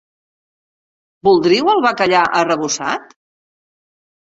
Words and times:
Voldríeu 1.29 1.69
el 1.75 1.85
bacallà 1.87 2.23
arrebossat? 2.41 3.17